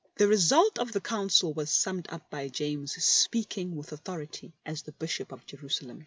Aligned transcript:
The 0.17 0.27
result 0.27 0.79
of 0.79 0.91
the 0.93 0.99
Gouncil 0.99 1.53
was 1.53 1.69
summed 1.69 2.07
up 2.09 2.27
by 2.31 2.47
James, 2.47 2.93
speaking 3.03 3.75
with 3.75 3.91
authorit5t 3.91 4.51
as 4.65 4.81
the 4.81 4.93
Bishop 4.93 5.31
of 5.31 5.45
Jerusalem. 5.45 5.99